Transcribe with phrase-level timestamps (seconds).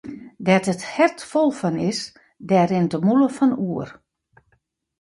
[0.45, 1.99] Dêr't it hert fol fan is,
[2.47, 3.89] dêr rint de mûle fan oer.